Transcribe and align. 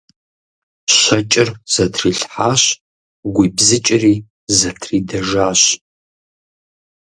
Щэкӏыр 0.97 1.49
зэтрилъхьэщ, 1.73 2.63
гуибзыкӏри 3.33 4.15
зэтридэжащ. 4.57 5.61